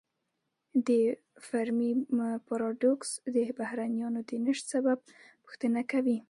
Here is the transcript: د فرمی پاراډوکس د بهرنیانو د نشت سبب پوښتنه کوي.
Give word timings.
د 0.87 0.89
فرمی 1.47 1.91
پاراډوکس 2.47 3.09
د 3.35 3.37
بهرنیانو 3.59 4.19
د 4.29 4.31
نشت 4.45 4.65
سبب 4.73 4.97
پوښتنه 5.43 5.81
کوي. 5.91 6.17